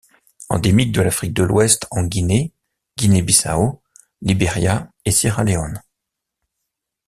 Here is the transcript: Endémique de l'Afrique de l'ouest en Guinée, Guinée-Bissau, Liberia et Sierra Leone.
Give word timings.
Endémique 0.49 0.91
de 0.93 1.01
l'Afrique 1.03 1.35
de 1.35 1.43
l'ouest 1.43 1.85
en 1.91 2.01
Guinée, 2.01 2.55
Guinée-Bissau, 2.97 3.83
Liberia 4.23 4.91
et 5.05 5.11
Sierra 5.11 5.43
Leone. 5.43 5.79